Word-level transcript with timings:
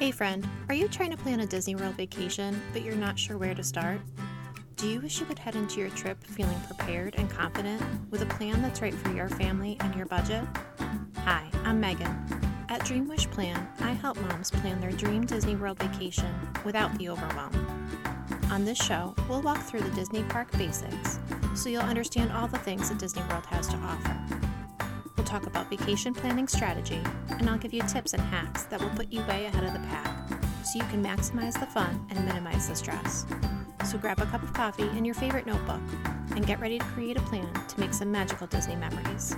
Hey 0.00 0.12
friend, 0.12 0.48
are 0.70 0.74
you 0.74 0.88
trying 0.88 1.10
to 1.10 1.16
plan 1.18 1.40
a 1.40 1.46
Disney 1.46 1.74
World 1.74 1.94
vacation, 1.94 2.58
but 2.72 2.80
you're 2.80 2.96
not 2.96 3.18
sure 3.18 3.36
where 3.36 3.54
to 3.54 3.62
start? 3.62 4.00
Do 4.76 4.88
you 4.88 4.98
wish 4.98 5.20
you 5.20 5.26
could 5.26 5.38
head 5.38 5.56
into 5.56 5.78
your 5.78 5.90
trip 5.90 6.24
feeling 6.24 6.58
prepared 6.60 7.16
and 7.18 7.28
confident 7.28 7.82
with 8.10 8.22
a 8.22 8.26
plan 8.26 8.62
that's 8.62 8.80
right 8.80 8.94
for 8.94 9.12
your 9.12 9.28
family 9.28 9.76
and 9.80 9.94
your 9.94 10.06
budget? 10.06 10.42
Hi, 11.18 11.50
I'm 11.64 11.80
Megan. 11.80 12.16
At 12.70 12.82
Dream 12.82 13.08
Wish 13.08 13.28
Plan, 13.28 13.68
I 13.80 13.92
help 13.92 14.18
moms 14.22 14.50
plan 14.50 14.80
their 14.80 14.90
dream 14.90 15.26
Disney 15.26 15.54
World 15.54 15.78
vacation 15.78 16.34
without 16.64 16.96
the 16.96 17.10
overwhelm. 17.10 17.52
On 18.50 18.64
this 18.64 18.78
show, 18.78 19.14
we'll 19.28 19.42
walk 19.42 19.60
through 19.60 19.82
the 19.82 19.90
Disney 19.90 20.22
park 20.22 20.50
basics 20.52 21.18
so 21.54 21.68
you'll 21.68 21.82
understand 21.82 22.32
all 22.32 22.48
the 22.48 22.56
things 22.56 22.88
that 22.88 22.96
Disney 22.96 23.22
World 23.28 23.44
has 23.44 23.68
to 23.68 23.76
offer. 23.76 24.49
Talk 25.30 25.46
about 25.46 25.70
vacation 25.70 26.12
planning 26.12 26.48
strategy, 26.48 27.00
and 27.28 27.48
I'll 27.48 27.56
give 27.56 27.72
you 27.72 27.82
tips 27.82 28.14
and 28.14 28.20
hacks 28.20 28.64
that 28.64 28.80
will 28.80 28.90
put 28.90 29.12
you 29.12 29.20
way 29.26 29.44
ahead 29.44 29.62
of 29.62 29.72
the 29.72 29.78
pack 29.86 30.28
so 30.64 30.80
you 30.80 30.84
can 30.86 31.04
maximize 31.04 31.52
the 31.52 31.66
fun 31.66 32.04
and 32.10 32.26
minimize 32.26 32.68
the 32.68 32.74
stress. 32.74 33.26
So 33.88 33.96
grab 33.96 34.18
a 34.18 34.26
cup 34.26 34.42
of 34.42 34.52
coffee 34.54 34.88
and 34.88 35.06
your 35.06 35.14
favorite 35.14 35.46
notebook 35.46 35.80
and 36.34 36.44
get 36.44 36.58
ready 36.58 36.80
to 36.80 36.84
create 36.86 37.16
a 37.16 37.20
plan 37.20 37.48
to 37.68 37.78
make 37.78 37.94
some 37.94 38.10
magical 38.10 38.48
Disney 38.48 38.74
memories. 38.74 39.36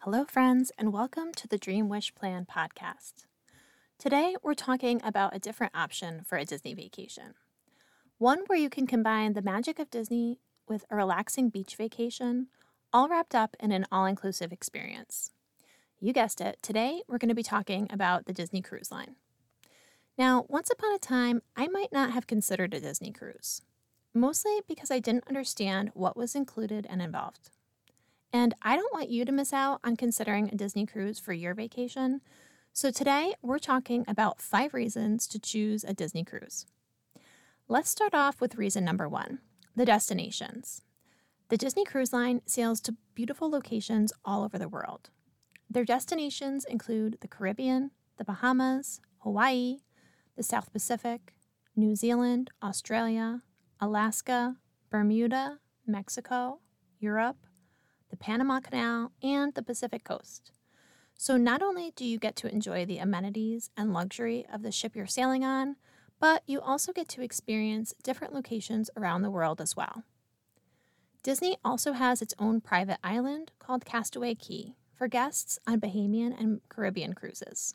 Hello, 0.00 0.26
friends, 0.26 0.70
and 0.76 0.92
welcome 0.92 1.32
to 1.32 1.48
the 1.48 1.56
Dream 1.56 1.88
Wish 1.88 2.14
Plan 2.14 2.44
podcast. 2.44 3.24
Today, 3.98 4.36
we're 4.42 4.52
talking 4.52 5.00
about 5.02 5.34
a 5.34 5.38
different 5.38 5.74
option 5.74 6.24
for 6.26 6.36
a 6.36 6.44
Disney 6.44 6.74
vacation. 6.74 7.32
One 8.18 8.40
where 8.48 8.58
you 8.58 8.68
can 8.68 8.86
combine 8.86 9.32
the 9.32 9.40
magic 9.40 9.78
of 9.78 9.88
Disney 9.88 10.40
with 10.68 10.84
a 10.90 10.96
relaxing 10.96 11.48
beach 11.48 11.76
vacation, 11.76 12.48
all 12.92 13.08
wrapped 13.08 13.34
up 13.34 13.56
in 13.60 13.72
an 13.72 13.86
all 13.90 14.06
inclusive 14.06 14.52
experience. 14.52 15.32
You 16.00 16.12
guessed 16.12 16.40
it, 16.40 16.58
today 16.62 17.02
we're 17.08 17.18
going 17.18 17.28
to 17.28 17.34
be 17.34 17.42
talking 17.42 17.88
about 17.90 18.26
the 18.26 18.32
Disney 18.32 18.60
Cruise 18.60 18.92
Line. 18.92 19.16
Now, 20.18 20.46
once 20.48 20.70
upon 20.70 20.94
a 20.94 20.98
time, 20.98 21.42
I 21.56 21.68
might 21.68 21.92
not 21.92 22.10
have 22.12 22.26
considered 22.26 22.72
a 22.72 22.80
Disney 22.80 23.12
cruise, 23.12 23.62
mostly 24.14 24.60
because 24.66 24.90
I 24.90 24.98
didn't 24.98 25.28
understand 25.28 25.90
what 25.94 26.16
was 26.16 26.34
included 26.34 26.86
and 26.88 27.02
involved. 27.02 27.50
And 28.32 28.54
I 28.62 28.76
don't 28.76 28.92
want 28.92 29.10
you 29.10 29.24
to 29.24 29.32
miss 29.32 29.52
out 29.52 29.80
on 29.84 29.96
considering 29.96 30.48
a 30.48 30.56
Disney 30.56 30.86
cruise 30.86 31.18
for 31.18 31.32
your 31.32 31.54
vacation. 31.54 32.20
So 32.72 32.90
today 32.90 33.34
we're 33.40 33.58
talking 33.58 34.04
about 34.06 34.40
five 34.40 34.74
reasons 34.74 35.26
to 35.28 35.38
choose 35.38 35.84
a 35.84 35.94
Disney 35.94 36.24
cruise. 36.24 36.66
Let's 37.68 37.90
start 37.90 38.14
off 38.14 38.40
with 38.40 38.56
reason 38.56 38.84
number 38.84 39.08
one 39.08 39.40
the 39.76 39.84
destinations. 39.84 40.82
The 41.50 41.58
Disney 41.58 41.84
Cruise 41.84 42.12
Line 42.12 42.40
sails 42.46 42.80
to 42.80 42.96
beautiful 43.14 43.50
locations 43.50 44.10
all 44.24 44.42
over 44.42 44.58
the 44.58 44.68
world. 44.68 45.10
Their 45.68 45.84
destinations 45.84 46.64
include 46.64 47.18
the 47.20 47.28
Caribbean, 47.28 47.90
the 48.16 48.24
Bahamas, 48.24 49.00
Hawaii, 49.18 49.80
the 50.34 50.42
South 50.42 50.72
Pacific, 50.72 51.34
New 51.76 51.94
Zealand, 51.94 52.50
Australia, 52.62 53.42
Alaska, 53.78 54.56
Bermuda, 54.90 55.58
Mexico, 55.86 56.60
Europe, 56.98 57.46
the 58.08 58.16
Panama 58.16 58.60
Canal, 58.60 59.12
and 59.22 59.52
the 59.54 59.62
Pacific 59.62 60.04
Coast. 60.04 60.52
So, 61.18 61.36
not 61.36 61.62
only 61.62 61.92
do 61.96 62.04
you 62.04 62.18
get 62.18 62.34
to 62.36 62.52
enjoy 62.52 62.86
the 62.86 62.98
amenities 62.98 63.70
and 63.76 63.92
luxury 63.92 64.46
of 64.50 64.62
the 64.62 64.72
ship 64.72 64.96
you're 64.96 65.06
sailing 65.06 65.44
on, 65.44 65.76
but 66.18 66.42
you 66.46 66.60
also 66.60 66.92
get 66.92 67.08
to 67.08 67.22
experience 67.22 67.94
different 68.02 68.34
locations 68.34 68.90
around 68.96 69.22
the 69.22 69.30
world 69.30 69.60
as 69.60 69.76
well. 69.76 70.04
Disney 71.22 71.56
also 71.64 71.92
has 71.92 72.22
its 72.22 72.34
own 72.38 72.60
private 72.60 72.98
island 73.02 73.52
called 73.58 73.84
Castaway 73.84 74.34
Cay 74.34 74.76
for 74.94 75.08
guests 75.08 75.58
on 75.66 75.80
Bahamian 75.80 76.38
and 76.38 76.60
Caribbean 76.68 77.14
cruises. 77.14 77.74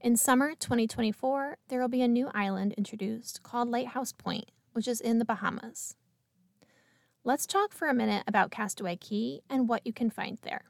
In 0.00 0.16
summer 0.16 0.54
2024, 0.54 1.58
there 1.68 1.80
will 1.80 1.88
be 1.88 2.02
a 2.02 2.08
new 2.08 2.30
island 2.34 2.74
introduced 2.74 3.42
called 3.42 3.68
Lighthouse 3.68 4.12
Point, 4.12 4.50
which 4.72 4.86
is 4.86 5.00
in 5.00 5.18
the 5.18 5.24
Bahamas. 5.24 5.96
Let's 7.24 7.46
talk 7.46 7.72
for 7.72 7.88
a 7.88 7.94
minute 7.94 8.22
about 8.26 8.50
Castaway 8.50 8.96
Cay 8.96 9.40
and 9.48 9.68
what 9.68 9.86
you 9.86 9.92
can 9.92 10.10
find 10.10 10.38
there. 10.42 10.64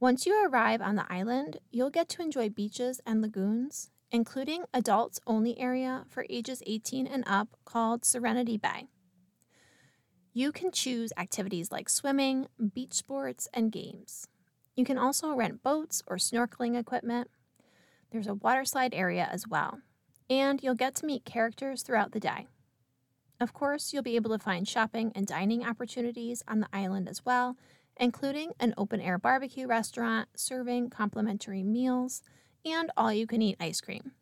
Once 0.00 0.26
you 0.26 0.46
arrive 0.46 0.80
on 0.80 0.96
the 0.96 1.06
island, 1.12 1.58
you'll 1.70 1.90
get 1.90 2.08
to 2.08 2.22
enjoy 2.22 2.48
beaches 2.48 3.00
and 3.06 3.22
lagoons, 3.22 3.90
including 4.14 4.62
adults 4.72 5.18
only 5.26 5.58
area 5.58 6.04
for 6.08 6.24
ages 6.30 6.62
18 6.68 7.04
and 7.04 7.24
up 7.26 7.48
called 7.64 8.04
Serenity 8.04 8.56
Bay. 8.56 8.86
You 10.32 10.52
can 10.52 10.70
choose 10.70 11.12
activities 11.16 11.72
like 11.72 11.88
swimming, 11.88 12.46
beach 12.72 12.92
sports, 12.92 13.48
and 13.52 13.72
games. 13.72 14.28
You 14.76 14.84
can 14.84 14.98
also 14.98 15.34
rent 15.34 15.64
boats 15.64 16.00
or 16.06 16.16
snorkeling 16.16 16.78
equipment, 16.78 17.28
there's 18.12 18.28
a 18.28 18.34
water 18.34 18.64
slide 18.64 18.94
area 18.94 19.28
as 19.32 19.48
well, 19.48 19.80
and 20.30 20.62
you'll 20.62 20.76
get 20.76 20.94
to 20.96 21.06
meet 21.06 21.24
characters 21.24 21.82
throughout 21.82 22.12
the 22.12 22.20
day. 22.20 22.46
Of 23.40 23.52
course, 23.52 23.92
you'll 23.92 24.04
be 24.04 24.14
able 24.14 24.30
to 24.30 24.38
find 24.38 24.68
shopping 24.68 25.10
and 25.16 25.26
dining 25.26 25.66
opportunities 25.66 26.40
on 26.46 26.60
the 26.60 26.68
island 26.72 27.08
as 27.08 27.24
well, 27.24 27.56
including 27.96 28.52
an 28.60 28.74
open 28.78 29.00
air 29.00 29.18
barbecue 29.18 29.66
restaurant 29.66 30.28
serving 30.36 30.90
complimentary 30.90 31.64
meals 31.64 32.22
and 32.64 32.90
all 32.96 33.12
you 33.12 33.26
can 33.26 33.42
eat 33.42 33.56
ice 33.60 33.80
cream. 33.80 34.12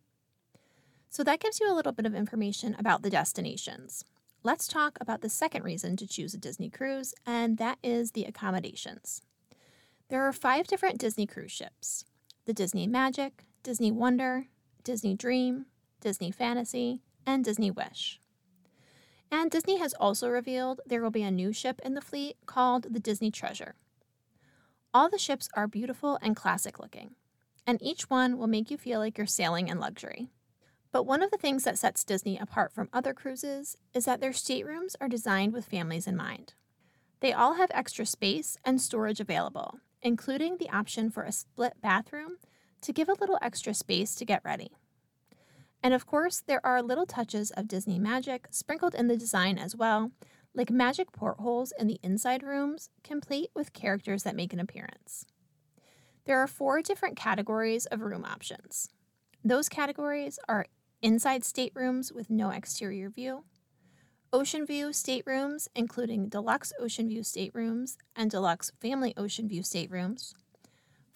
So 1.11 1.23
that 1.25 1.41
gives 1.41 1.61
you 1.61 1.71
a 1.71 1.75
little 1.75 1.93
bit 1.93 2.07
of 2.07 2.15
information 2.15 2.75
about 2.79 3.03
the 3.03 3.11
destinations. 3.11 4.05
Let's 4.43 4.67
talk 4.67 4.99
about 5.01 5.21
the 5.21 5.29
second 5.29 5.63
reason 5.63 5.97
to 5.99 6.07
choose 6.07 6.35
a 6.35 6.39
Disney 6.39 6.71
cruise, 6.71 7.15
and 7.25 7.59
that 7.59 7.79
is 7.83 8.13
the 8.13 8.25
accommodations. 8.25 9.23
There 10.09 10.27
are 10.27 10.33
five 10.33 10.67
different 10.67 10.99
Disney 10.99 11.27
cruise 11.27 11.53
ships 11.53 12.05
the 12.45 12.53
Disney 12.53 12.87
Magic, 12.89 13.45
Disney 13.63 13.93
Wonder, 13.93 14.47
Disney 14.83 15.15
Dream, 15.15 15.67
Disney 16.01 16.33
Fantasy, 16.33 17.03
and 17.25 17.45
Disney 17.45 17.71
Wish. 17.71 18.21
And 19.31 19.51
Disney 19.51 19.79
has 19.79 19.95
also 19.95 20.29
revealed 20.29 20.81
there 20.85 21.01
will 21.01 21.11
be 21.11 21.23
a 21.23 21.31
new 21.31 21.53
ship 21.53 21.81
in 21.85 21.95
the 21.95 22.01
fleet 22.01 22.37
called 22.47 22.93
the 22.93 23.01
Disney 23.01 23.31
Treasure. 23.31 23.77
All 24.93 25.09
the 25.09 25.19
ships 25.19 25.49
are 25.55 25.67
beautiful 25.67 26.19
and 26.21 26.37
classic 26.37 26.79
looking, 26.79 27.15
and 27.67 27.83
each 27.83 28.11
one 28.11 28.39
will 28.39 28.47
make 28.47 28.71
you 28.71 28.77
feel 28.77 28.99
like 28.99 29.17
you're 29.17 29.27
sailing 29.27 29.69
in 29.69 29.79
luxury. 29.79 30.29
But 30.93 31.05
one 31.05 31.23
of 31.23 31.31
the 31.31 31.39
things 31.39 31.65
that 31.65 31.79
sets 31.79 32.05
Disney 32.05 32.39
apart 32.39 32.73
from 32.73 32.91
other 32.93 33.15
cruises 33.15 33.77
is 33.95 34.05
that 34.05 34.21
their 34.21 34.33
staterooms 34.33 34.95
are 35.01 35.09
designed 35.09 35.53
with 35.53 35.65
families 35.65 36.07
in 36.07 36.17
mind. 36.17 36.55
They 37.21 37.33
all 37.33 37.55
have 37.55 37.71
extra 37.73 38.05
space 38.05 38.57
and 38.65 38.81
storage 38.81 39.21
available, 39.21 39.79
including 40.03 40.59
the 40.59 40.69
option 40.71 41.11
for 41.11 41.23
a 41.23 41.33
split 41.33 41.75
bathroom 41.81 42.37
to 42.83 42.93
give 42.93 43.09
a 43.09 43.15
little 43.15 43.39
extra 43.41 43.73
space 43.73 44.15
to 44.17 44.25
get 44.25 44.45
ready. 44.45 44.73
And 45.83 45.95
of 45.95 46.07
course, 46.07 46.43
there 46.47 46.65
are 46.65 46.83
little 46.83 47.07
touches 47.07 47.51
of 47.53 47.69
Disney 47.69 47.99
magic 47.99 48.49
sprinkled 48.51 48.95
in 48.95 49.09
the 49.09 49.17
design 49.17 49.59
as 49.59 49.75
well, 49.75 50.11
like 50.55 50.71
magic 50.71 51.13
portholes 51.13 51.73
in 51.79 51.87
the 51.87 51.99
inside 52.03 52.43
rooms, 52.43 52.91
complete 53.03 53.51
with 53.55 53.73
characters 53.73 54.25
that 54.25 54.37
make 54.37 54.53
an 54.53 54.61
appearance. 54.61 55.27
There 56.25 56.39
are 56.39 56.47
four 56.47 56.83
different 56.83 57.17
categories 57.17 57.87
of 57.87 58.01
room 58.01 58.25
options. 58.25 58.89
Those 59.45 59.69
categories 59.69 60.39
are 60.49 60.67
inside 61.03 61.43
staterooms 61.43 62.13
with 62.13 62.31
no 62.31 62.51
exterior 62.51 63.11
view, 63.11 63.45
ocean 64.33 64.65
view 64.65 64.93
staterooms, 64.93 65.69
including 65.75 66.29
deluxe 66.29 66.73
ocean 66.79 67.09
view 67.09 67.23
staterooms 67.23 67.99
and 68.15 68.31
deluxe 68.31 68.71
family 68.81 69.13
ocean 69.17 69.49
view 69.49 69.63
staterooms, 69.63 70.33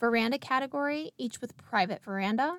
veranda 0.01 0.39
category, 0.39 1.13
each 1.17 1.41
with 1.41 1.57
private 1.57 2.03
veranda. 2.03 2.59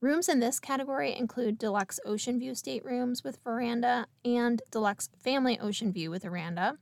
Rooms 0.00 0.28
in 0.28 0.40
this 0.40 0.58
category 0.58 1.14
include 1.14 1.56
deluxe 1.56 2.00
ocean 2.04 2.38
view 2.38 2.54
staterooms 2.54 3.22
with 3.22 3.38
veranda 3.44 4.06
and 4.24 4.62
deluxe 4.70 5.08
family 5.22 5.58
ocean 5.60 5.92
view 5.92 6.10
with 6.10 6.24
veranda. 6.24 6.78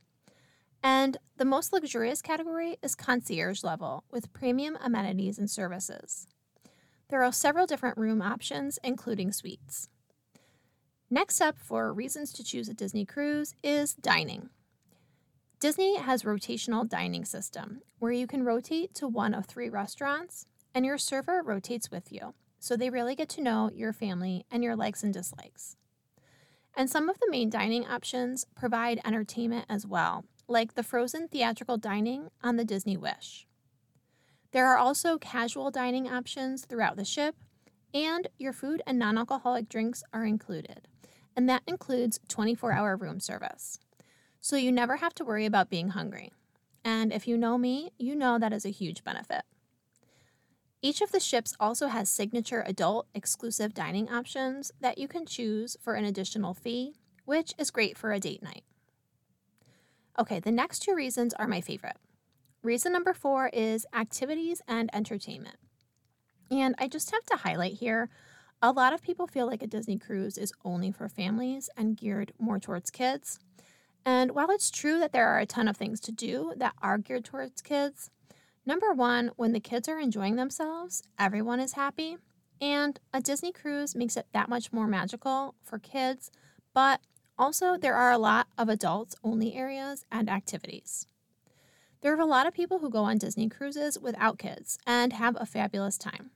And 0.81 1.17
the 1.39 1.45
most 1.45 1.71
luxurious 1.71 2.21
category 2.21 2.75
is 2.83 2.95
concierge 2.95 3.63
level 3.63 4.03
with 4.11 4.33
premium 4.33 4.77
amenities 4.83 5.39
and 5.39 5.49
services. 5.49 6.27
There 7.07 7.23
are 7.23 7.31
several 7.31 7.65
different 7.65 7.97
room 7.97 8.21
options, 8.21 8.77
including 8.83 9.31
suites. 9.31 9.87
Next 11.09 11.39
up 11.39 11.57
for 11.57 11.93
reasons 11.93 12.33
to 12.33 12.43
choose 12.43 12.67
a 12.67 12.73
Disney 12.73 13.05
cruise 13.05 13.55
is 13.63 13.93
dining. 13.93 14.49
Disney 15.61 15.97
has 15.97 16.23
rotational 16.23 16.87
dining 16.87 17.23
system 17.23 17.83
where 17.99 18.11
you 18.11 18.27
can 18.27 18.43
rotate 18.43 18.93
to 18.95 19.07
one 19.07 19.33
of 19.33 19.45
three 19.45 19.69
restaurants 19.69 20.45
and 20.75 20.85
your 20.85 20.97
server 20.97 21.41
rotates 21.41 21.89
with 21.89 22.11
you. 22.11 22.33
So 22.59 22.75
they 22.75 22.89
really 22.89 23.15
get 23.15 23.29
to 23.29 23.41
know 23.41 23.71
your 23.73 23.93
family 23.93 24.45
and 24.51 24.61
your 24.61 24.75
likes 24.75 25.03
and 25.03 25.13
dislikes. 25.13 25.77
And 26.75 26.89
some 26.89 27.07
of 27.07 27.17
the 27.19 27.31
main 27.31 27.49
dining 27.49 27.85
options 27.85 28.45
provide 28.55 28.99
entertainment 29.05 29.67
as 29.69 29.87
well, 29.87 30.25
like 30.49 30.73
the 30.73 30.83
frozen 30.83 31.27
theatrical 31.27 31.77
dining 31.77 32.29
on 32.43 32.57
the 32.57 32.65
Disney 32.65 32.97
Wish. 32.97 33.47
There 34.51 34.67
are 34.67 34.77
also 34.77 35.17
casual 35.17 35.71
dining 35.71 36.09
options 36.09 36.65
throughout 36.65 36.97
the 36.97 37.05
ship, 37.05 37.35
and 37.93 38.27
your 38.37 38.53
food 38.53 38.81
and 38.87 38.99
non 38.99 39.17
alcoholic 39.17 39.69
drinks 39.69 40.03
are 40.11 40.25
included, 40.25 40.87
and 41.35 41.47
that 41.47 41.63
includes 41.67 42.19
24 42.27 42.73
hour 42.73 42.97
room 42.97 43.19
service 43.19 43.79
so 44.41 44.55
you 44.55 44.71
never 44.71 44.97
have 44.97 45.13
to 45.15 45.25
worry 45.25 45.45
about 45.45 45.69
being 45.69 45.89
hungry. 45.89 46.31
And 46.83 47.11
if 47.11 47.27
you 47.27 47.37
know 47.37 47.57
me, 47.57 47.91
you 47.97 48.15
know 48.15 48.39
that 48.39 48.53
is 48.53 48.65
a 48.65 48.69
huge 48.69 49.03
benefit. 49.03 49.43
Each 50.81 51.01
of 51.01 51.11
the 51.11 51.19
ships 51.19 51.53
also 51.59 51.87
has 51.87 52.09
signature 52.09 52.63
adult 52.65 53.07
exclusive 53.13 53.73
dining 53.73 54.09
options 54.09 54.71
that 54.79 54.97
you 54.97 55.09
can 55.09 55.25
choose 55.25 55.75
for 55.81 55.95
an 55.95 56.05
additional 56.05 56.53
fee, 56.53 56.93
which 57.25 57.53
is 57.57 57.69
great 57.69 57.97
for 57.97 58.13
a 58.13 58.19
date 58.19 58.41
night. 58.41 58.63
Okay, 60.19 60.41
the 60.41 60.51
next 60.51 60.79
two 60.79 60.93
reasons 60.93 61.33
are 61.35 61.47
my 61.47 61.61
favorite. 61.61 61.95
Reason 62.61 62.91
number 62.91 63.13
four 63.13 63.49
is 63.53 63.85
activities 63.93 64.61
and 64.67 64.93
entertainment. 64.93 65.55
And 66.51 66.75
I 66.77 66.89
just 66.89 67.11
have 67.11 67.23
to 67.27 67.37
highlight 67.37 67.75
here 67.75 68.09
a 68.61 68.73
lot 68.73 68.91
of 68.91 69.01
people 69.01 69.27
feel 69.27 69.47
like 69.47 69.63
a 69.63 69.67
Disney 69.67 69.97
cruise 69.97 70.37
is 70.37 70.51
only 70.65 70.91
for 70.91 71.07
families 71.07 71.69
and 71.77 71.95
geared 71.95 72.33
more 72.37 72.59
towards 72.59 72.91
kids. 72.91 73.39
And 74.05 74.31
while 74.31 74.51
it's 74.51 74.69
true 74.69 74.99
that 74.99 75.13
there 75.13 75.29
are 75.29 75.39
a 75.39 75.45
ton 75.45 75.69
of 75.69 75.77
things 75.77 76.01
to 76.01 76.11
do 76.11 76.51
that 76.57 76.73
are 76.81 76.97
geared 76.97 77.23
towards 77.23 77.61
kids, 77.61 78.09
number 78.65 78.91
one, 78.91 79.31
when 79.37 79.53
the 79.53 79.61
kids 79.61 79.87
are 79.87 79.99
enjoying 79.99 80.35
themselves, 80.35 81.03
everyone 81.17 81.61
is 81.61 81.73
happy. 81.73 82.17
And 82.59 82.99
a 83.13 83.21
Disney 83.21 83.53
cruise 83.53 83.95
makes 83.95 84.17
it 84.17 84.27
that 84.33 84.49
much 84.49 84.73
more 84.73 84.87
magical 84.87 85.55
for 85.63 85.79
kids, 85.79 86.29
but 86.73 86.99
also 87.39 87.77
there 87.77 87.95
are 87.95 88.11
a 88.11 88.17
lot 88.17 88.47
of 88.57 88.69
adults 88.69 89.15
only 89.23 89.55
areas 89.55 90.05
and 90.11 90.29
activities. 90.29 91.07
There 92.01 92.13
are 92.13 92.19
a 92.19 92.25
lot 92.25 92.45
of 92.45 92.53
people 92.53 92.79
who 92.79 92.89
go 92.89 92.99
on 93.05 93.17
Disney 93.17 93.49
cruises 93.49 93.97
without 93.97 94.37
kids 94.37 94.77
and 94.85 95.13
have 95.13 95.35
a 95.39 95.45
fabulous 95.45 95.97
time. 95.97 96.31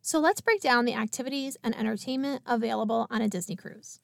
So 0.00 0.20
let's 0.20 0.40
break 0.40 0.60
down 0.60 0.84
the 0.84 0.94
activities 0.94 1.56
and 1.62 1.76
entertainment 1.76 2.42
available 2.46 3.08
on 3.10 3.20
a 3.20 3.28
Disney 3.28 3.56
cruise. 3.56 4.00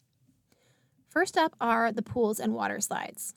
First 1.08 1.38
up 1.38 1.54
are 1.60 1.92
the 1.92 2.02
pools 2.02 2.40
and 2.40 2.54
water 2.54 2.80
slides. 2.80 3.34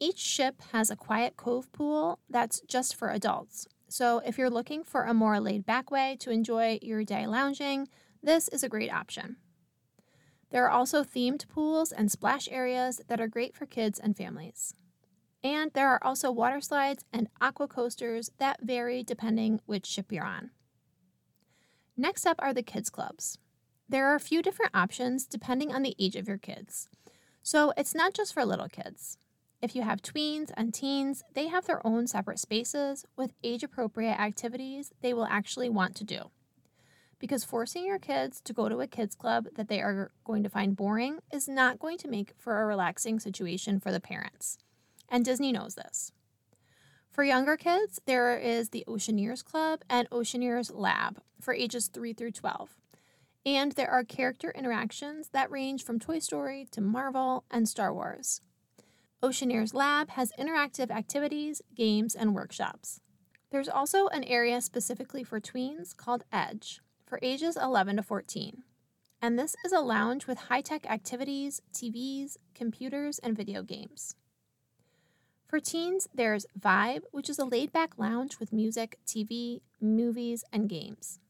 Each 0.00 0.18
ship 0.18 0.60
has 0.72 0.90
a 0.90 0.96
quiet 0.96 1.36
cove 1.36 1.72
pool 1.72 2.18
that's 2.28 2.60
just 2.62 2.96
for 2.96 3.10
adults. 3.10 3.66
So 3.88 4.20
if 4.26 4.36
you're 4.36 4.50
looking 4.50 4.82
for 4.82 5.04
a 5.04 5.14
more 5.14 5.38
laid 5.40 5.64
back 5.64 5.90
way 5.90 6.16
to 6.20 6.30
enjoy 6.30 6.80
your 6.82 7.04
day 7.04 7.26
lounging, 7.26 7.88
this 8.22 8.48
is 8.48 8.62
a 8.62 8.68
great 8.68 8.92
option. 8.92 9.36
There 10.50 10.64
are 10.64 10.70
also 10.70 11.02
themed 11.02 11.48
pools 11.48 11.92
and 11.92 12.10
splash 12.10 12.48
areas 12.50 13.00
that 13.08 13.20
are 13.20 13.28
great 13.28 13.54
for 13.54 13.66
kids 13.66 13.98
and 13.98 14.16
families. 14.16 14.74
And 15.42 15.70
there 15.74 15.88
are 15.88 16.02
also 16.02 16.30
water 16.30 16.60
slides 16.60 17.04
and 17.12 17.28
aqua 17.40 17.68
coasters 17.68 18.30
that 18.38 18.62
vary 18.62 19.02
depending 19.02 19.60
which 19.66 19.86
ship 19.86 20.10
you're 20.10 20.24
on. 20.24 20.50
Next 21.96 22.26
up 22.26 22.36
are 22.40 22.52
the 22.52 22.62
kids 22.62 22.90
clubs. 22.90 23.38
There 23.88 24.06
are 24.08 24.16
a 24.16 24.20
few 24.20 24.42
different 24.42 24.74
options 24.74 25.26
depending 25.26 25.72
on 25.72 25.82
the 25.82 25.94
age 25.98 26.16
of 26.16 26.28
your 26.28 26.38
kids. 26.38 26.88
So 27.42 27.72
it's 27.76 27.94
not 27.94 28.14
just 28.14 28.34
for 28.34 28.44
little 28.44 28.68
kids. 28.68 29.18
If 29.62 29.74
you 29.74 29.82
have 29.82 30.02
tweens 30.02 30.50
and 30.56 30.74
teens, 30.74 31.22
they 31.34 31.46
have 31.48 31.66
their 31.66 31.84
own 31.86 32.06
separate 32.06 32.38
spaces 32.38 33.04
with 33.16 33.32
age 33.42 33.62
appropriate 33.62 34.20
activities 34.20 34.92
they 35.00 35.14
will 35.14 35.26
actually 35.26 35.68
want 35.68 35.94
to 35.96 36.04
do. 36.04 36.30
Because 37.18 37.44
forcing 37.44 37.86
your 37.86 37.98
kids 37.98 38.40
to 38.42 38.52
go 38.52 38.68
to 38.68 38.80
a 38.80 38.86
kids 38.86 39.14
club 39.14 39.46
that 39.54 39.68
they 39.68 39.80
are 39.80 40.10
going 40.24 40.42
to 40.42 40.50
find 40.50 40.76
boring 40.76 41.18
is 41.32 41.48
not 41.48 41.78
going 41.78 41.98
to 41.98 42.08
make 42.08 42.32
for 42.36 42.60
a 42.60 42.66
relaxing 42.66 43.18
situation 43.18 43.80
for 43.80 43.90
the 43.90 44.00
parents. 44.00 44.58
And 45.08 45.24
Disney 45.24 45.52
knows 45.52 45.76
this. 45.76 46.12
For 47.10 47.24
younger 47.24 47.56
kids, 47.56 47.98
there 48.04 48.36
is 48.36 48.68
the 48.68 48.84
Oceaneers 48.86 49.42
Club 49.42 49.80
and 49.88 50.06
Oceaneers 50.10 50.70
Lab 50.74 51.22
for 51.40 51.54
ages 51.54 51.88
3 51.88 52.12
through 52.12 52.32
12. 52.32 52.76
And 53.46 53.72
there 53.72 53.90
are 53.90 54.04
character 54.04 54.50
interactions 54.50 55.28
that 55.28 55.50
range 55.50 55.82
from 55.82 55.98
Toy 55.98 56.18
Story 56.18 56.66
to 56.72 56.82
Marvel 56.82 57.44
and 57.50 57.66
Star 57.66 57.94
Wars. 57.94 58.42
Oceaneers 59.22 59.72
Lab 59.72 60.10
has 60.10 60.32
interactive 60.38 60.90
activities, 60.90 61.62
games, 61.74 62.14
and 62.14 62.34
workshops. 62.34 63.00
There's 63.50 63.68
also 63.68 64.08
an 64.08 64.24
area 64.24 64.60
specifically 64.60 65.24
for 65.24 65.40
tweens 65.40 65.96
called 65.96 66.24
Edge 66.30 66.80
for 67.06 67.18
ages 67.22 67.56
11 67.56 67.96
to 67.96 68.02
14. 68.02 68.62
And 69.22 69.38
this 69.38 69.56
is 69.64 69.72
a 69.72 69.80
lounge 69.80 70.26
with 70.26 70.38
high 70.38 70.60
tech 70.60 70.84
activities, 70.90 71.62
TVs, 71.72 72.36
computers, 72.54 73.18
and 73.20 73.36
video 73.36 73.62
games. 73.62 74.16
For 75.46 75.60
teens, 75.60 76.08
there's 76.12 76.46
Vibe, 76.58 77.02
which 77.12 77.30
is 77.30 77.38
a 77.38 77.44
laid 77.44 77.72
back 77.72 77.96
lounge 77.96 78.38
with 78.40 78.52
music, 78.52 78.98
TV, 79.06 79.60
movies, 79.80 80.44
and 80.52 80.68
games. 80.68 81.20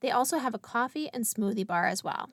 They 0.00 0.10
also 0.10 0.38
have 0.38 0.54
a 0.54 0.58
coffee 0.58 1.10
and 1.12 1.24
smoothie 1.24 1.66
bar 1.66 1.86
as 1.86 2.04
well. 2.04 2.30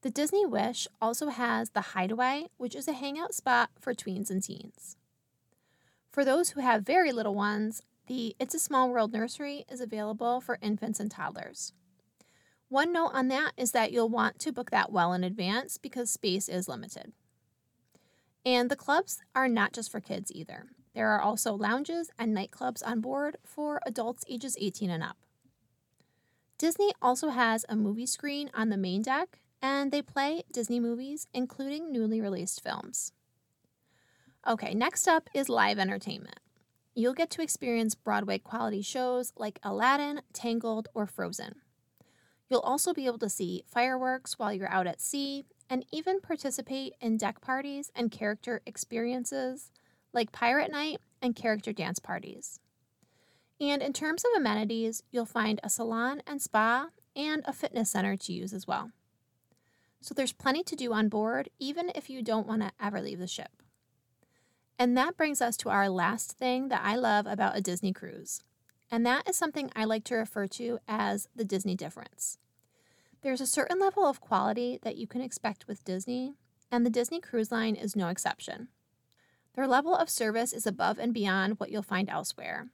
The 0.00 0.10
Disney 0.10 0.46
Wish 0.46 0.88
also 1.00 1.28
has 1.28 1.70
the 1.70 1.80
Hideaway, 1.80 2.48
which 2.56 2.74
is 2.74 2.88
a 2.88 2.94
hangout 2.94 3.34
spot 3.34 3.70
for 3.78 3.94
tweens 3.94 4.30
and 4.30 4.42
teens. 4.42 4.96
For 6.10 6.24
those 6.24 6.50
who 6.50 6.60
have 6.60 6.82
very 6.82 7.12
little 7.12 7.34
ones, 7.34 7.82
the 8.06 8.34
It's 8.38 8.54
a 8.54 8.58
Small 8.58 8.90
World 8.90 9.12
nursery 9.12 9.64
is 9.70 9.80
available 9.80 10.40
for 10.40 10.58
infants 10.60 10.98
and 10.98 11.10
toddlers. 11.10 11.72
One 12.68 12.92
note 12.92 13.10
on 13.12 13.28
that 13.28 13.52
is 13.56 13.72
that 13.72 13.92
you'll 13.92 14.08
want 14.08 14.38
to 14.40 14.52
book 14.52 14.70
that 14.70 14.90
well 14.90 15.12
in 15.12 15.22
advance 15.22 15.78
because 15.78 16.10
space 16.10 16.48
is 16.48 16.68
limited. 16.68 17.12
And 18.44 18.70
the 18.70 18.76
clubs 18.76 19.20
are 19.34 19.46
not 19.46 19.72
just 19.72 19.90
for 19.90 20.00
kids 20.00 20.32
either. 20.34 20.66
There 20.94 21.10
are 21.10 21.20
also 21.20 21.54
lounges 21.54 22.10
and 22.18 22.36
nightclubs 22.36 22.82
on 22.84 23.00
board 23.00 23.36
for 23.44 23.80
adults 23.86 24.24
ages 24.28 24.56
18 24.60 24.90
and 24.90 25.02
up. 25.02 25.16
Disney 26.58 26.92
also 27.00 27.28
has 27.28 27.64
a 27.68 27.76
movie 27.76 28.06
screen 28.06 28.50
on 28.54 28.68
the 28.68 28.76
main 28.76 29.02
deck, 29.02 29.40
and 29.60 29.90
they 29.90 30.02
play 30.02 30.42
Disney 30.52 30.80
movies, 30.80 31.26
including 31.32 31.92
newly 31.92 32.20
released 32.20 32.62
films. 32.62 33.12
Okay, 34.46 34.74
next 34.74 35.06
up 35.06 35.30
is 35.34 35.48
live 35.48 35.78
entertainment. 35.78 36.40
You'll 36.94 37.14
get 37.14 37.30
to 37.30 37.42
experience 37.42 37.94
Broadway 37.94 38.38
quality 38.38 38.82
shows 38.82 39.32
like 39.36 39.58
Aladdin, 39.62 40.20
Tangled, 40.34 40.88
or 40.92 41.06
Frozen. 41.06 41.54
You'll 42.50 42.60
also 42.60 42.92
be 42.92 43.06
able 43.06 43.18
to 43.20 43.30
see 43.30 43.64
fireworks 43.66 44.38
while 44.38 44.52
you're 44.52 44.68
out 44.68 44.86
at 44.86 45.00
sea 45.00 45.46
and 45.70 45.86
even 45.90 46.20
participate 46.20 46.92
in 47.00 47.16
deck 47.16 47.40
parties 47.40 47.90
and 47.96 48.10
character 48.10 48.60
experiences 48.66 49.70
like 50.12 50.32
Pirate 50.32 50.70
Night 50.70 51.00
and 51.22 51.34
character 51.34 51.72
dance 51.72 51.98
parties. 51.98 52.60
And 53.58 53.80
in 53.80 53.94
terms 53.94 54.22
of 54.24 54.36
amenities, 54.36 55.02
you'll 55.10 55.24
find 55.24 55.60
a 55.62 55.70
salon 55.70 56.20
and 56.26 56.42
spa 56.42 56.88
and 57.16 57.42
a 57.46 57.54
fitness 57.54 57.90
center 57.90 58.18
to 58.18 58.32
use 58.34 58.52
as 58.52 58.66
well. 58.66 58.90
So 60.02 60.12
there's 60.12 60.32
plenty 60.32 60.62
to 60.64 60.76
do 60.76 60.92
on 60.92 61.08
board, 61.08 61.48
even 61.58 61.90
if 61.94 62.10
you 62.10 62.22
don't 62.22 62.46
want 62.46 62.60
to 62.60 62.72
ever 62.78 63.00
leave 63.00 63.20
the 63.20 63.26
ship. 63.26 63.61
And 64.82 64.96
that 64.96 65.16
brings 65.16 65.40
us 65.40 65.56
to 65.58 65.68
our 65.68 65.88
last 65.88 66.32
thing 66.32 66.66
that 66.66 66.82
I 66.82 66.96
love 66.96 67.24
about 67.28 67.56
a 67.56 67.60
Disney 67.60 67.92
cruise. 67.92 68.42
And 68.90 69.06
that 69.06 69.28
is 69.28 69.36
something 69.36 69.70
I 69.76 69.84
like 69.84 70.02
to 70.06 70.16
refer 70.16 70.48
to 70.48 70.80
as 70.88 71.28
the 71.36 71.44
Disney 71.44 71.76
difference. 71.76 72.38
There's 73.20 73.40
a 73.40 73.46
certain 73.46 73.78
level 73.78 74.04
of 74.04 74.20
quality 74.20 74.80
that 74.82 74.96
you 74.96 75.06
can 75.06 75.20
expect 75.20 75.68
with 75.68 75.84
Disney, 75.84 76.34
and 76.72 76.84
the 76.84 76.90
Disney 76.90 77.20
Cruise 77.20 77.52
Line 77.52 77.76
is 77.76 77.94
no 77.94 78.08
exception. 78.08 78.70
Their 79.54 79.68
level 79.68 79.94
of 79.94 80.10
service 80.10 80.52
is 80.52 80.66
above 80.66 80.98
and 80.98 81.14
beyond 81.14 81.60
what 81.60 81.70
you'll 81.70 81.82
find 81.82 82.10
elsewhere, 82.10 82.66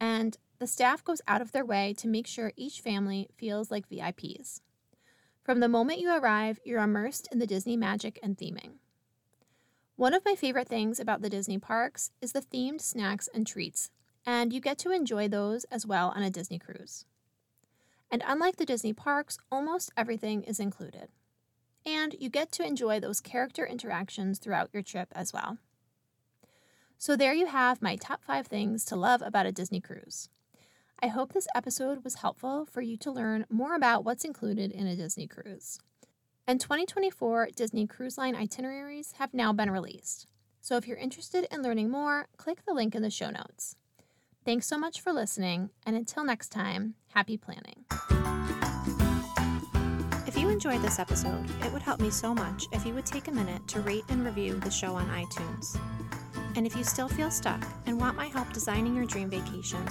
and 0.00 0.38
the 0.60 0.66
staff 0.66 1.04
goes 1.04 1.20
out 1.28 1.42
of 1.42 1.52
their 1.52 1.66
way 1.66 1.92
to 1.98 2.08
make 2.08 2.26
sure 2.26 2.54
each 2.56 2.80
family 2.80 3.28
feels 3.36 3.70
like 3.70 3.90
VIPs. 3.90 4.62
From 5.44 5.60
the 5.60 5.68
moment 5.68 6.00
you 6.00 6.10
arrive, 6.10 6.58
you're 6.64 6.82
immersed 6.82 7.28
in 7.30 7.38
the 7.38 7.46
Disney 7.46 7.76
magic 7.76 8.18
and 8.22 8.38
theming. 8.38 8.78
One 10.00 10.14
of 10.14 10.24
my 10.24 10.34
favorite 10.34 10.66
things 10.66 10.98
about 10.98 11.20
the 11.20 11.28
Disney 11.28 11.58
parks 11.58 12.10
is 12.22 12.32
the 12.32 12.40
themed 12.40 12.80
snacks 12.80 13.28
and 13.34 13.46
treats, 13.46 13.90
and 14.24 14.50
you 14.50 14.58
get 14.58 14.78
to 14.78 14.92
enjoy 14.92 15.28
those 15.28 15.64
as 15.64 15.86
well 15.86 16.14
on 16.16 16.22
a 16.22 16.30
Disney 16.30 16.58
cruise. 16.58 17.04
And 18.10 18.22
unlike 18.26 18.56
the 18.56 18.64
Disney 18.64 18.94
parks, 18.94 19.36
almost 19.52 19.92
everything 19.98 20.42
is 20.44 20.58
included. 20.58 21.10
And 21.84 22.16
you 22.18 22.30
get 22.30 22.50
to 22.52 22.66
enjoy 22.66 22.98
those 22.98 23.20
character 23.20 23.66
interactions 23.66 24.38
throughout 24.38 24.70
your 24.72 24.82
trip 24.82 25.08
as 25.12 25.34
well. 25.34 25.58
So, 26.96 27.14
there 27.14 27.34
you 27.34 27.48
have 27.48 27.82
my 27.82 27.96
top 27.96 28.24
five 28.24 28.46
things 28.46 28.86
to 28.86 28.96
love 28.96 29.20
about 29.20 29.44
a 29.44 29.52
Disney 29.52 29.82
cruise. 29.82 30.30
I 31.02 31.08
hope 31.08 31.34
this 31.34 31.48
episode 31.54 32.04
was 32.04 32.14
helpful 32.14 32.64
for 32.64 32.80
you 32.80 32.96
to 32.96 33.10
learn 33.10 33.44
more 33.50 33.74
about 33.74 34.06
what's 34.06 34.24
included 34.24 34.72
in 34.72 34.86
a 34.86 34.96
Disney 34.96 35.26
cruise. 35.26 35.78
And 36.50 36.60
2024 36.60 37.50
Disney 37.54 37.86
Cruise 37.86 38.18
Line 38.18 38.34
itineraries 38.34 39.14
have 39.18 39.32
now 39.32 39.52
been 39.52 39.70
released. 39.70 40.26
So 40.60 40.76
if 40.76 40.88
you're 40.88 40.96
interested 40.96 41.46
in 41.48 41.62
learning 41.62 41.90
more, 41.92 42.26
click 42.38 42.64
the 42.66 42.74
link 42.74 42.96
in 42.96 43.02
the 43.02 43.08
show 43.08 43.30
notes. 43.30 43.76
Thanks 44.44 44.66
so 44.66 44.76
much 44.76 45.00
for 45.00 45.12
listening, 45.12 45.70
and 45.86 45.94
until 45.94 46.24
next 46.24 46.48
time, 46.48 46.94
happy 47.14 47.36
planning. 47.36 47.84
If 50.26 50.36
you 50.36 50.48
enjoyed 50.48 50.82
this 50.82 50.98
episode, 50.98 51.48
it 51.64 51.72
would 51.72 51.82
help 51.82 52.00
me 52.00 52.10
so 52.10 52.34
much 52.34 52.64
if 52.72 52.84
you 52.84 52.94
would 52.94 53.06
take 53.06 53.28
a 53.28 53.32
minute 53.32 53.68
to 53.68 53.80
rate 53.82 54.02
and 54.08 54.24
review 54.24 54.54
the 54.54 54.72
show 54.72 54.96
on 54.96 55.06
iTunes. 55.06 55.80
And 56.56 56.66
if 56.66 56.74
you 56.74 56.82
still 56.82 57.08
feel 57.08 57.30
stuck 57.30 57.64
and 57.86 58.00
want 58.00 58.16
my 58.16 58.26
help 58.26 58.52
designing 58.52 58.96
your 58.96 59.06
dream 59.06 59.30
vacation, 59.30 59.86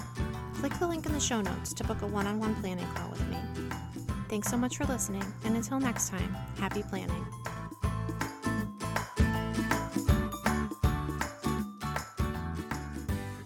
click 0.55 0.73
the 0.73 0.87
link 0.87 1.05
in 1.05 1.13
the 1.13 1.21
show 1.21 1.39
notes 1.39 1.71
to 1.75 1.85
book 1.85 2.01
a 2.01 2.07
one 2.07 2.27
on 2.27 2.37
one 2.37 2.53
planning 2.55 2.87
call 2.95 3.11
with 3.11 3.25
me. 3.29 3.68
Thanks 4.29 4.48
so 4.48 4.57
much 4.57 4.77
for 4.77 4.86
listening, 4.86 5.24
and 5.43 5.55
until 5.55 5.79
next 5.79 6.09
time, 6.09 6.36
happy 6.59 6.83
planning. 6.83 7.25